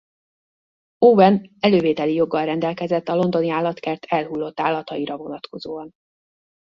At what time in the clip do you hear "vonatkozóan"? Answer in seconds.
5.17-5.89